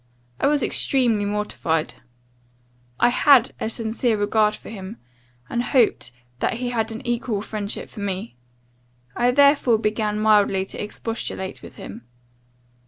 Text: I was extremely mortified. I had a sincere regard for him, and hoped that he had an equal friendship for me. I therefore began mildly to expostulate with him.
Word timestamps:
I 0.39 0.47
was 0.47 0.63
extremely 0.63 1.25
mortified. 1.25 1.93
I 2.99 3.09
had 3.09 3.51
a 3.59 3.69
sincere 3.69 4.17
regard 4.17 4.55
for 4.55 4.69
him, 4.69 4.97
and 5.47 5.61
hoped 5.61 6.11
that 6.39 6.55
he 6.55 6.69
had 6.69 6.91
an 6.91 7.05
equal 7.05 7.43
friendship 7.43 7.87
for 7.87 7.99
me. 7.99 8.35
I 9.15 9.29
therefore 9.29 9.77
began 9.77 10.19
mildly 10.19 10.65
to 10.65 10.83
expostulate 10.83 11.61
with 11.61 11.75
him. 11.75 12.07